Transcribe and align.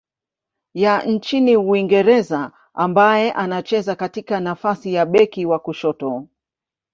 ya 0.73 1.01
nchini 1.01 1.57
Uingereza 1.57 2.51
ambaye 2.73 3.31
anacheza 3.31 3.95
katika 3.95 4.39
nafasi 4.39 4.93
ya 4.93 5.05
beki 5.05 5.45
wa 5.45 5.59
kushoto. 5.59 6.27